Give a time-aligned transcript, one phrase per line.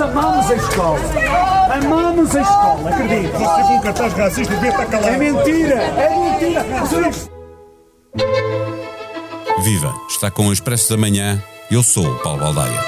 [0.00, 1.00] Amamos a escola.
[1.74, 3.32] Amamos a escola, acredito.
[3.32, 5.08] Você viu um cartaz racista devia estar calado.
[5.08, 6.64] É mentira, é mentira.
[9.62, 9.94] Viva!
[10.08, 11.42] Está com o Expresso da Manhã.
[11.70, 12.80] Eu sou o Paulo Baldaia.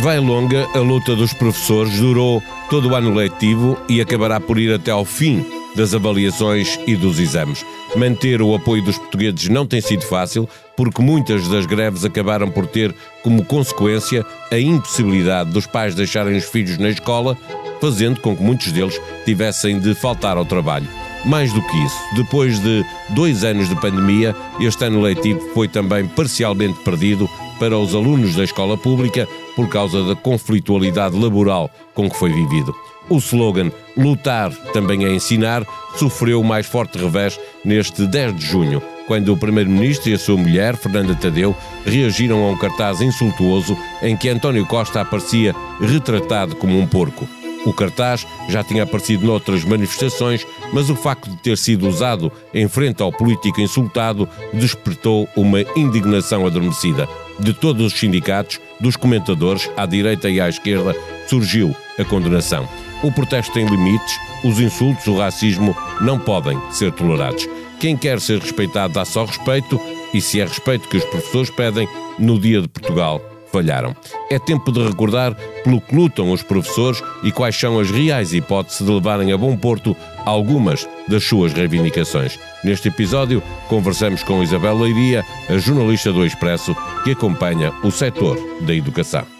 [0.00, 4.72] Vai longa, a luta dos professores durou todo o ano letivo e acabará por ir
[4.72, 7.64] até ao fim das avaliações e dos exames.
[7.94, 12.66] Manter o apoio dos portugueses não tem sido fácil, porque muitas das greves acabaram por
[12.66, 12.92] ter
[13.22, 17.38] como consequência a impossibilidade dos pais deixarem os filhos na escola,
[17.80, 20.88] fazendo com que muitos deles tivessem de faltar ao trabalho.
[21.24, 26.06] Mais do que isso, depois de dois anos de pandemia, este ano letivo foi também
[26.06, 32.16] parcialmente perdido para os alunos da escola pública por causa da conflitualidade laboral com que
[32.16, 32.74] foi vivido.
[33.08, 35.64] O slogan Lutar também é ensinar
[35.96, 40.36] sofreu o mais forte revés neste 10 de junho, quando o Primeiro-Ministro e a sua
[40.36, 46.78] mulher, Fernanda Tadeu, reagiram a um cartaz insultuoso em que António Costa aparecia retratado como
[46.78, 47.26] um porco.
[47.64, 52.68] O cartaz já tinha aparecido noutras manifestações, mas o facto de ter sido usado em
[52.68, 57.08] frente ao político insultado despertou uma indignação adormecida.
[57.40, 60.94] De todos os sindicatos, dos comentadores, à direita e à esquerda,
[61.26, 62.68] surgiu a condenação.
[63.02, 67.48] O protesto tem limites, os insultos, o racismo não podem ser tolerados.
[67.80, 69.80] Quem quer ser respeitado dá só respeito,
[70.12, 71.88] e se é respeito que os professores pedem,
[72.18, 73.94] no Dia de Portugal falharam.
[74.30, 78.86] É tempo de recordar pelo que lutam os professores e quais são as reais hipóteses
[78.86, 82.38] de levarem a bom porto algumas das suas reivindicações.
[82.62, 88.74] Neste episódio, conversamos com Isabel Leiria, a jornalista do Expresso, que acompanha o setor da
[88.74, 89.37] educação.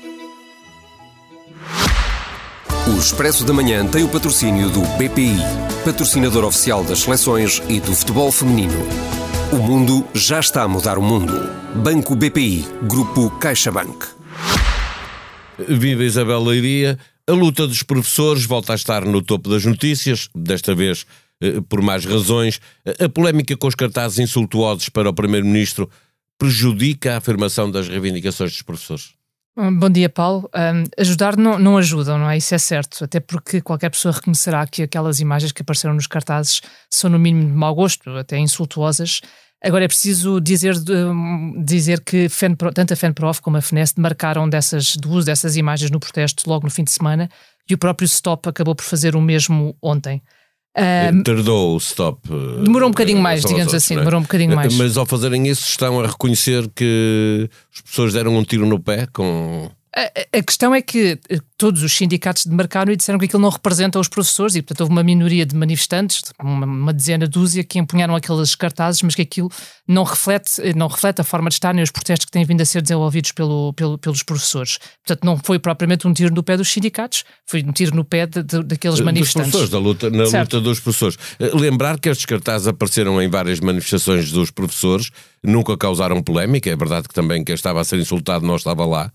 [2.98, 5.36] O Expresso da Manhã tem o patrocínio do BPI,
[5.84, 8.74] patrocinador oficial das seleções e do futebol feminino.
[9.52, 11.32] O mundo já está a mudar o mundo.
[11.76, 14.04] Banco BPI, Grupo CaixaBank.
[15.68, 16.98] Viva Isabel Leiria.
[17.28, 21.06] A luta dos professores volta a estar no topo das notícias, desta vez
[21.40, 22.60] eh, por mais razões.
[22.98, 25.88] A polémica com os cartazes insultuosos para o Primeiro-Ministro
[26.36, 29.17] prejudica a afirmação das reivindicações dos professores?
[29.60, 30.48] Bom dia, Paulo.
[30.54, 32.36] Um, ajudar não, não ajudam, não é?
[32.36, 33.02] Isso é certo.
[33.02, 37.48] Até porque qualquer pessoa reconhecerá que aquelas imagens que apareceram nos cartazes são, no mínimo,
[37.50, 39.20] de mau gosto, até insultuosas.
[39.60, 40.74] Agora é preciso dizer,
[41.64, 45.90] dizer que FENPRO, tanto a FENPROF como a FNEST marcaram dessas, do uso dessas imagens
[45.90, 47.28] no protesto logo no fim de semana
[47.68, 50.22] e o próprio STOP acabou por fazer o mesmo ontem.
[50.78, 52.20] Um, Tardou o stop.
[52.30, 53.98] Eh, demorou um bocadinho mais, digamos assim, é?
[53.98, 54.76] demorou um bocadinho mais.
[54.76, 59.06] Mas ao fazerem isso, estão a reconhecer que as pessoas deram um tiro no pé
[59.12, 59.68] com.
[59.96, 63.50] A, a, questão é que eh, todos os sindicatos demarcaram e disseram que aquilo não
[63.50, 67.80] representa os professores e, portanto, houve uma minoria de manifestantes, uma, uma dezena, dúzia, que
[67.80, 69.50] empunharam aqueles cartazes, mas que aquilo
[69.86, 72.60] não reflete, eh, não reflete a forma de estar nem os protestos que têm vindo
[72.60, 74.78] a ser desenvolvidos pelo, pelo, pelos professores.
[75.04, 78.26] Portanto, não foi propriamente um tiro no pé dos sindicatos, foi um tiro no pé
[78.26, 79.50] de, de, daqueles manifestantes.
[79.50, 80.54] Dos professores, da luta, na certo.
[80.54, 81.18] luta dos professores.
[81.40, 85.10] Eh, lembrar que estes cartazes apareceram em várias manifestações dos professores,
[85.42, 89.10] nunca causaram polémica, é verdade que também quem estava a ser insultado não estava lá,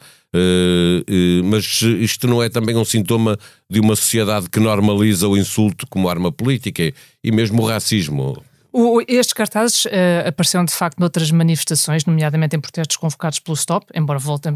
[1.43, 3.37] mas isto não é também um sintoma
[3.69, 8.41] de uma sociedade que normaliza o insulto como arma política e mesmo o racismo?
[8.75, 13.85] O, estes cartazes uh, apareceram de facto noutras manifestações, nomeadamente em protestos convocados pelo Stop,
[13.93, 14.55] embora voltem,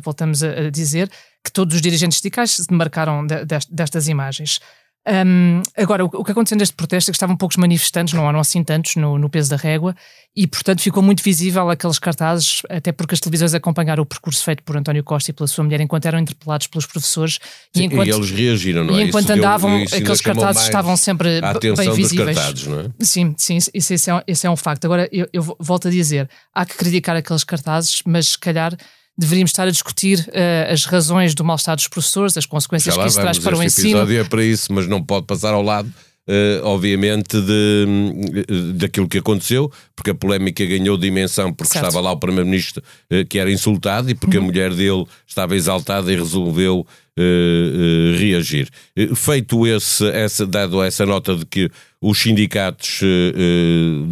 [0.00, 1.10] voltamos a, dizer
[1.42, 3.34] que todos os dirigentes sindicais se demarcaram de,
[3.68, 4.60] destas imagens.
[5.08, 8.38] Um, agora, o, o, que aconteceu neste protesto é que estavam poucos manifestantes, não eram
[8.38, 9.96] assim tantos no, no, peso da régua,
[10.36, 14.62] e portanto ficou muito visível aqueles cartazes, até porque as televisões acompanharam o percurso feito
[14.62, 17.38] por António Costa e pela sua mulher enquanto eram interpelados pelos professores.
[17.74, 18.98] Sim, e, enquanto, e eles reagiram, não é?
[18.98, 21.40] E enquanto isso andavam, deu, aqueles cartazes estavam sempre
[21.74, 22.36] bem visíveis.
[22.36, 22.84] Cartazes, não é?
[23.00, 24.84] Sim, sim, isso, isso, é, é um facto.
[24.84, 28.76] Agora, eu, eu volto a dizer, há que criticar aqueles cartazes, mas se calhar
[29.18, 33.20] deveríamos estar a discutir uh, as razões do mal-estar dos professores, as consequências que isso
[33.20, 33.88] traz para o ensino.
[33.88, 35.92] Este episódio é para isso, mas não pode passar ao lado.
[36.28, 41.86] Uh, obviamente, de, daquilo que aconteceu, porque a polémica ganhou dimensão porque certo.
[41.86, 44.44] estava lá o Primeiro-Ministro uh, que era insultado e porque uhum.
[44.44, 46.80] a mulher dele estava exaltada e resolveu
[47.18, 48.68] uh, reagir.
[49.16, 53.00] feito esse, essa, dado essa nota de que os sindicatos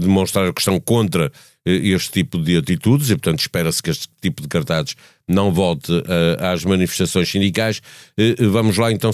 [0.00, 1.30] demonstraram que estão contra
[1.66, 4.94] este tipo de atitudes e, portanto, espera-se que este tipo de cartazes
[5.28, 6.04] não volte uh,
[6.52, 7.82] às manifestações sindicais.
[8.16, 9.10] Uh, vamos lá então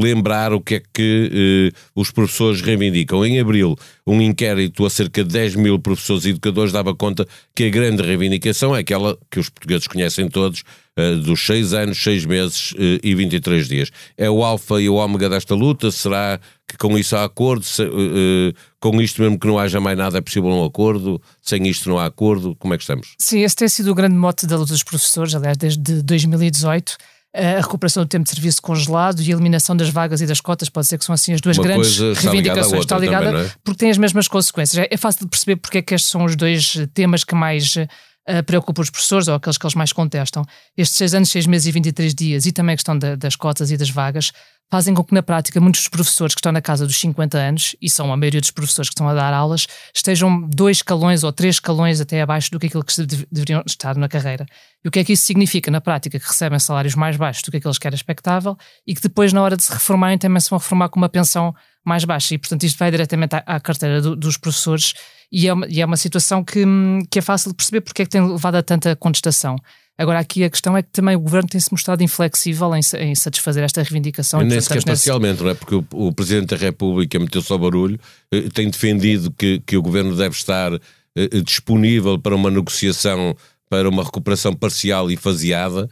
[0.00, 3.24] lembrar o que é que uh, os professores reivindicam.
[3.24, 3.76] Em abril,
[4.06, 8.02] um inquérito a cerca de 10 mil professores e educadores dava conta que a grande
[8.02, 10.62] reivindicação é aquela que os portugueses conhecem todos,
[11.24, 13.90] dos 6 anos, 6 meses e 23 dias.
[14.16, 15.90] É o alfa e o ômega desta luta?
[15.90, 17.66] Será que com isso há acordo?
[18.90, 21.98] Com isto mesmo que não haja mais nada é possível um acordo, sem isto não
[21.98, 23.14] há acordo, como é que estamos?
[23.18, 26.96] Sim, esse tem sido o grande mote da luta dos professores, aliás, desde 2018
[27.36, 30.70] a recuperação do tempo de serviço congelado e a eliminação das vagas e das cotas,
[30.70, 32.80] pode ser que são assim as duas Uma grandes reivindicações.
[32.80, 33.50] Está ligada, também, é?
[33.62, 34.86] porque tem as mesmas consequências.
[34.90, 37.74] É fácil de perceber porque é que estes são os dois temas que mais
[38.28, 40.44] uh, preocupa os professores ou aqueles que eles mais contestam.
[40.76, 43.70] Estes seis anos, seis meses e 23 dias e também a questão da, das cotas
[43.70, 44.32] e das vagas
[44.70, 47.88] fazem com que, na prática, muitos professores que estão na casa dos 50 anos, e
[47.88, 51.56] são a maioria dos professores que estão a dar aulas, estejam dois escalões ou três
[51.56, 54.44] escalões até abaixo do que aquilo que deveriam estar na carreira.
[54.84, 56.18] E o que é que isso significa na prática?
[56.18, 58.56] Que recebem salários mais baixos do que aqueles que era expectável
[58.86, 61.54] e que depois, na hora de se reformarem, também se vão reformar com uma pensão
[61.86, 62.34] mais baixa.
[62.34, 64.94] E, portanto, isto vai diretamente à, à carteira do, dos professores
[65.30, 66.64] e é uma, e é uma situação que,
[67.10, 69.56] que é fácil de perceber porque é que tem levado a tanta contestação.
[69.98, 73.64] Agora, aqui a questão é que também o governo tem-se mostrado inflexível em, em, satisfazer
[73.64, 74.42] esta reivindicação.
[74.42, 75.54] Nem sequer parcialmente, não é?
[75.54, 77.98] Porque o, o Presidente da República meteu-se ao barulho,
[78.30, 83.34] eh, tem defendido que, que o governo deve estar eh, disponível para uma negociação,
[83.70, 85.90] para uma recuperação parcial e faseada, eh,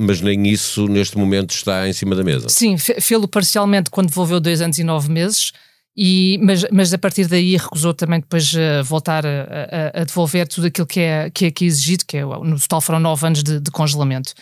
[0.00, 2.48] mas nem isso neste momento está em cima da mesa.
[2.48, 5.52] Sim, fê-lo parcialmente quando devolveu dois anos e nove meses.
[5.96, 9.30] E, mas, mas a partir daí recusou também depois uh, voltar a,
[9.94, 12.82] a, a, devolver tudo aquilo que é, que é aqui exigido, que é, no total
[12.82, 14.34] foram nove anos de, de congelamento.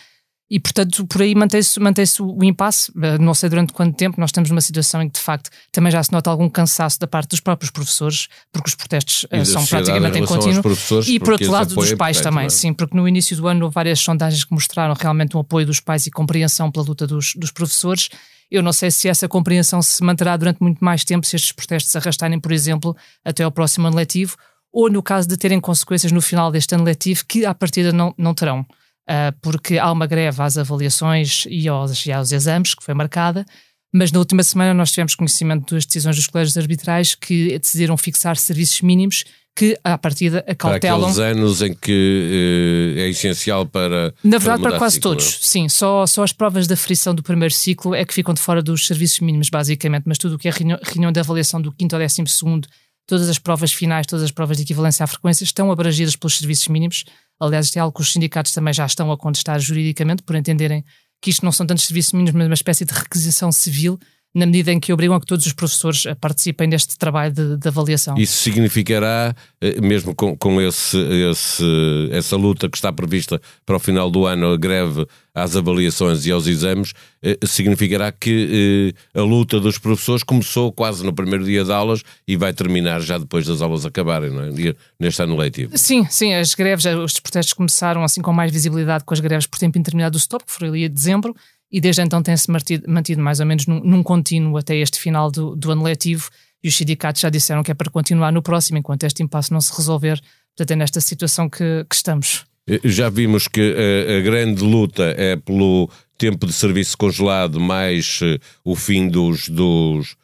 [0.49, 2.91] E, portanto, por aí mantém-se mantém o impasse.
[3.01, 4.19] Eh, não sei durante quanto tempo.
[4.19, 7.07] Nós estamos numa situação em que, de facto, também já se nota algum cansaço da
[7.07, 10.61] parte dos próprios professores, porque os protestos uh, são praticamente em contínuo.
[11.07, 13.99] E, por outro lado, dos pais também, sim, porque no início do ano houve várias
[13.99, 18.09] sondagens que mostraram realmente um apoio dos pais e compreensão pela luta dos, dos professores.
[18.51, 21.91] Eu não sei se essa compreensão se manterá durante muito mais tempo se estes protestos
[21.91, 24.37] se arrastarem, por exemplo, até ao próximo ano letivo,
[24.71, 28.13] ou no caso de terem consequências no final deste ano letivo, que à partida não,
[28.15, 28.63] não terão.
[29.07, 33.45] Uh, porque há uma greve às avaliações e aos, e aos exames que foi marcada,
[33.93, 38.35] mas na última semana nós tivemos conhecimento das decisões dos colégios arbitrais que decidiram fixar
[38.35, 39.23] serviços mínimos
[39.55, 40.99] que, à partida, acautelam.
[40.99, 44.13] Para aqueles anos em que uh, é essencial para.
[44.21, 45.69] Na verdade, para, para quase ciclo, todos, sim.
[45.69, 48.85] Só, só as provas da frição do primeiro ciclo é que ficam de fora dos
[48.85, 51.99] serviços mínimos, basicamente, mas tudo o que é reunião, reunião de avaliação do quinto ao
[51.99, 52.67] décimo segundo,
[53.07, 56.67] todas as provas finais, todas as provas de equivalência à frequência estão abrangidas pelos serviços
[56.67, 57.05] mínimos.
[57.39, 60.83] Aliás, isto é algo que os sindicatos também já estão a contestar juridicamente, por entenderem
[61.21, 63.99] que isto não são tantos serviços mínimos, mas uma espécie de requisição civil
[64.35, 67.67] na medida em que obrigam a que todos os professores participem deste trabalho de, de
[67.69, 68.17] avaliação.
[68.17, 70.97] Isso significará, eh, mesmo com, com esse,
[71.31, 71.63] esse,
[72.11, 76.31] essa luta que está prevista para o final do ano, a greve às avaliações e
[76.31, 76.93] aos exames,
[77.23, 82.01] eh, significará que eh, a luta dos professores começou quase no primeiro dia de aulas
[82.27, 84.75] e vai terminar já depois das aulas acabarem, não é?
[84.99, 85.77] neste ano letivo.
[85.77, 89.59] Sim, sim, as greves, os protestos começaram assim com mais visibilidade com as greves por
[89.59, 91.33] tempo indeterminado do STOP, que foi ali em dezembro,
[91.71, 92.49] e desde então tem-se
[92.87, 96.29] mantido, mais ou menos num, num contínuo até este final do, do, ano letivo
[96.63, 99.61] e os sindicatos já disseram que é para continuar no próximo, enquanto este impasse não
[99.61, 100.21] se resolver.
[100.55, 102.45] Portanto, é nesta situação que, que estamos.
[102.67, 108.21] Eh, já vimos que a, a, grande luta é pelo tempo de serviço congelado mais
[108.21, 110.15] uh, o fim dos, dos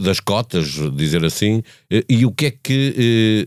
[0.00, 1.60] das cotas, dizer assim,
[2.08, 3.44] e o que é que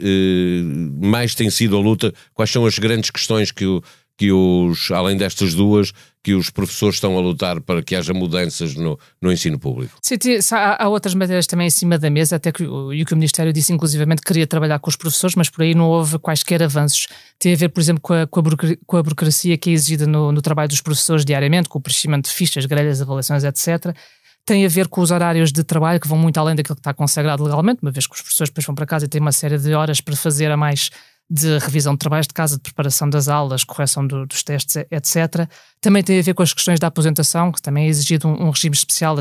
[1.02, 2.14] mais tem sido a luta?
[2.34, 3.82] Quais são as grandes questões que, o,
[4.18, 5.92] que os, além destas duas,
[6.24, 9.94] que os professores estão a lutar para que haja mudanças no, no ensino público.
[10.02, 10.18] Sim,
[10.52, 13.52] há, há, outras matérias também em cima da mesa, até que, e que o Ministério
[13.52, 17.08] disse inclusivamente que queria trabalhar com os professores, mas por aí não houve quaisquer avanços.
[17.38, 20.42] Tem a ver, por exemplo, com a, com a, burocracia que é exigida no, no
[20.42, 23.94] trabalho dos professores diariamente, com o preenchimento de fichas, grelhas, avaliações, etc
[24.46, 26.94] tem a ver com os horários de trabalho que vão muito além daquilo que está
[26.94, 29.58] consagrado legalmente, uma vez que os professores depois vão para casa e têm uma série
[29.58, 30.90] de horas para fazer a mais
[31.30, 35.48] de revisão de trabalhos de casa, de preparação das aulas, correção do, dos testes, etc.
[35.82, 38.50] Também tem a ver com as questões da aposentação, que também é exigido um, um
[38.50, 39.16] regime especial,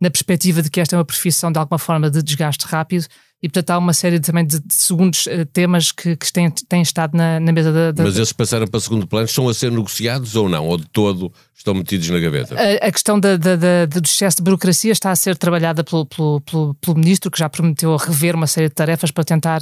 [0.00, 3.06] na perspectiva de que esta é uma profissão de alguma forma de desgaste rápido
[3.42, 6.82] e portanto há uma série também de, de segundos uh, temas que, que têm, têm
[6.82, 9.70] estado na, na mesa da, da, Mas esses passaram para segundo plano, estão a ser
[9.70, 10.66] negociados ou não?
[10.66, 12.54] Ou de todo estão metidos na gaveta?
[12.54, 16.04] A, a questão da, da, da, do excesso de burocracia está a ser trabalhada pelo,
[16.04, 19.60] pelo, pelo, pelo Ministro, que já prometeu rever uma série de tarefas para tentar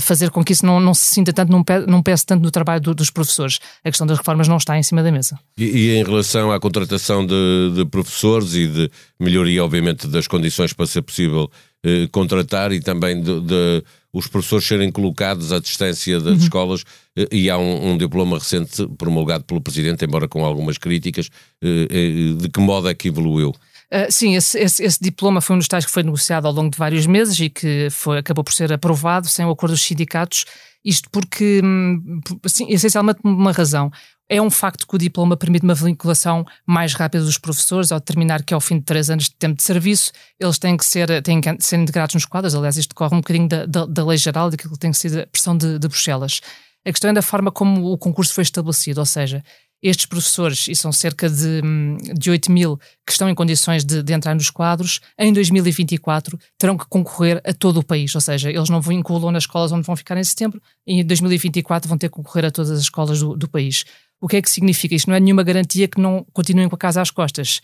[0.00, 2.50] fazer com que isso não, não se sinta tanto, não, pese, não pese tanto no
[2.50, 3.58] trabalho do, dos professores.
[3.84, 5.38] A questão das reformas não está em cima da mesa.
[5.58, 10.72] E, e em relação à contratação de, de, professores e de melhoria, obviamente, das condições
[10.72, 11.50] para ser possível
[11.84, 16.38] eh, contratar e também de, de, os professores serem colocados à distância das uhum.
[16.38, 16.84] escolas,
[17.16, 21.28] eh, e há um, um, diploma recente promulgado pelo Presidente, embora com algumas críticas,
[21.60, 23.52] eh, eh de que modo é que evoluiu?
[23.92, 26.70] Uh, sim, esse, esse, esse, diploma foi um dos tais que foi negociado ao longo
[26.70, 30.46] de vários meses e que foi, acabou por ser aprovado sem o acordo dos sindicatos.
[30.82, 31.60] Isto porque,
[32.42, 33.90] assim, essencialmente, uma razão.
[34.30, 38.42] É um facto que o diploma permite uma vinculação mais rápida dos professores, ao determinar
[38.42, 41.38] que ao fim de três anos de tempo de serviço, eles têm que ser, têm
[41.42, 42.54] que ser integrados nos quadros.
[42.54, 45.26] Aliás, isto corre um bocadinho da, da, da lei geral, daquilo que tem ser a
[45.26, 46.40] pressão de, de Bruxelas.
[46.84, 49.44] A questão é da forma como o concurso foi estabelecido, ou seja,
[49.82, 54.02] estes professores, e são cerca de, hum, de 8 mil que estão em condições de,
[54.02, 58.48] de, entrar nos quadros, em 2024 terão que concorrer a todo o país, ou seja,
[58.50, 62.08] eles não vinculam nas escolas onde vão ficar em setembro, e em 2024 vão ter
[62.08, 63.84] que concorrer a todas as escolas do, do país.
[64.20, 64.94] O que é que significa?
[64.94, 67.60] Isto não é nenhuma garantia que não continuem com a casa às costas.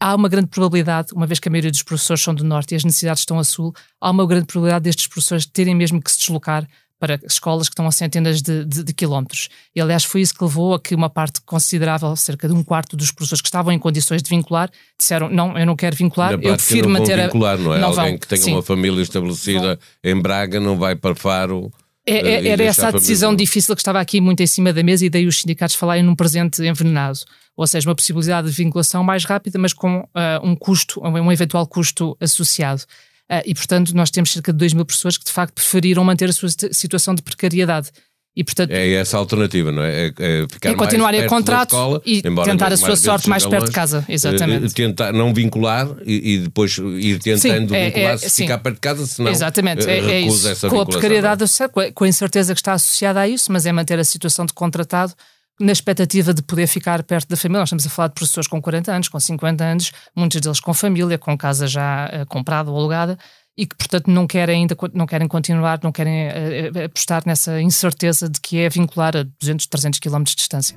[0.00, 2.76] Há uma grande probabilidade, uma vez que a maioria dos professores são do norte e
[2.76, 6.18] as necessidades estão a sul, há uma grande probabilidade destes professores terem mesmo que se
[6.18, 6.66] deslocar
[7.04, 9.50] para escolas que estão a centenas de, de, de, quilómetros.
[9.76, 12.96] E, aliás, foi isso que levou a que uma parte considerável, cerca de um quarto
[12.96, 16.42] dos professores que estavam em condições de vincular, disseram: Não, eu não quero vincular, Na
[16.42, 17.58] eu prefiro não manter vincular.
[17.58, 17.78] Não é?
[17.78, 18.18] Não Alguém vão.
[18.18, 18.52] que tenha Sim.
[18.52, 20.12] uma família estabelecida vão.
[20.12, 21.70] em Braga não vai para Faro.
[22.06, 25.04] É, é, era essa a decisão difícil que estava aqui muito em cima da mesa
[25.04, 27.18] e daí os sindicatos falarem num presente envenenado.
[27.54, 30.06] Ou seja, uma possibilidade de vinculação mais rápida, mas com uh,
[30.42, 32.82] um custo, um eventual custo associado.
[33.30, 36.28] Uh, e, portanto, nós temos cerca de 2 mil pessoas que, de facto, preferiram manter
[36.28, 37.90] a sua situação de precariedade.
[38.36, 40.06] E, portanto, é essa a alternativa, não é?
[40.06, 43.60] É, é ficar é continuar em contrato escola, e tentar a sua sorte mais perto
[43.60, 44.04] longe, de casa.
[44.08, 44.74] Exatamente.
[44.74, 48.42] Tentar não vincular e, e depois ir tentando sim, é, vincular é, se sim.
[48.42, 49.88] ficar perto de casa, senão Exatamente.
[49.88, 50.68] É, é isso.
[50.68, 51.92] com a precariedade, é?
[51.92, 55.14] com a incerteza que está associada a isso, mas é manter a situação de contratado
[55.60, 57.60] na expectativa de poder ficar perto da família.
[57.60, 60.74] Nós estamos a falar de professores com 40 anos, com 50 anos, muitos deles com
[60.74, 63.18] família, com casa já uh, comprada ou alugada
[63.56, 68.28] e que, portanto, não querem ainda não querem continuar, não querem uh, apostar nessa incerteza
[68.28, 70.76] de que é vincular a 200, 300 km de distância.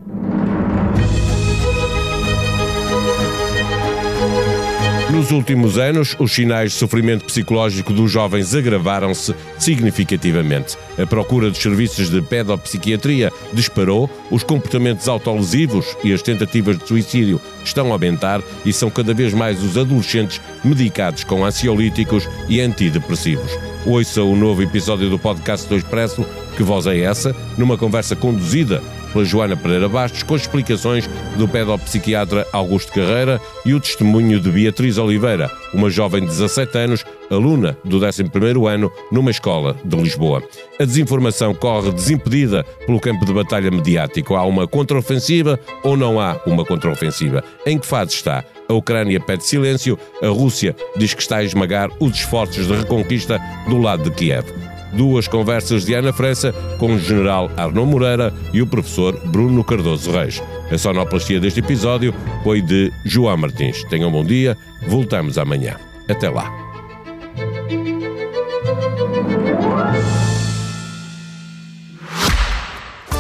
[5.18, 10.78] Nos últimos anos, os sinais de sofrimento psicológico dos jovens agravaram-se significativamente.
[10.96, 17.42] A procura de serviços de pedopsiquiatria disparou, os comportamentos autolesivos e as tentativas de suicídio
[17.66, 23.58] estão a aumentar e são cada vez mais os adolescentes medicados com ansiolíticos e antidepressivos.
[23.88, 26.24] Ouça o novo episódio do podcast do Expresso,
[26.56, 28.84] Que Voz é Essa?, numa conversa conduzida
[29.24, 35.52] Joana Pereira Bastos, com explicações do pedopsiquiatra Augusto Carreira e o testemunho de Beatriz Oliveira,
[35.74, 40.44] uma jovem de 17 anos, aluna do 11º ano numa escola de Lisboa.
[40.80, 44.36] A desinformação corre desimpedida pelo campo de batalha mediático.
[44.36, 47.44] Há uma contraofensiva ou não há uma contraofensiva?
[47.66, 48.44] Em que fase está?
[48.70, 53.40] A Ucrânia pede silêncio, a Rússia diz que está a esmagar os esforços de reconquista
[53.70, 58.62] do lado de Kiev duas conversas de Ana França com o general Arnaud Moreira e
[58.62, 60.42] o professor Bruno Cardoso Reis.
[60.72, 62.14] A sonoplastia deste episódio
[62.44, 63.84] foi de João Martins.
[63.86, 65.76] Tenham um bom dia, voltamos amanhã.
[66.10, 66.52] Até lá.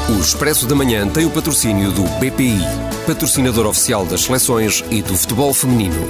[0.10, 2.60] O Expresso da Manhã tem o patrocínio do BPI,
[3.06, 6.10] patrocinador oficial das seleções e do futebol feminino.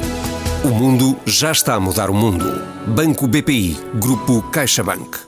[0.64, 2.64] O mundo já está a mudar o mundo.
[2.88, 5.27] Banco BPI, Grupo CaixaBank.